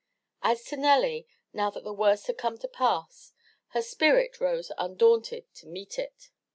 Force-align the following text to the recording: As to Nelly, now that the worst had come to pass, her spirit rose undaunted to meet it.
As 0.41 0.63
to 0.63 0.77
Nelly, 0.77 1.27
now 1.53 1.69
that 1.69 1.83
the 1.83 1.93
worst 1.93 2.25
had 2.25 2.39
come 2.39 2.57
to 2.57 2.67
pass, 2.67 3.33
her 3.67 3.83
spirit 3.83 4.41
rose 4.41 4.71
undaunted 4.79 5.53
to 5.53 5.67
meet 5.67 5.99
it. 5.99 6.31